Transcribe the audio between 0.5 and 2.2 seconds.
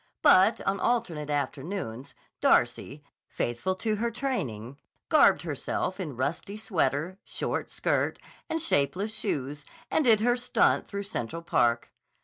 on alternate afternoons,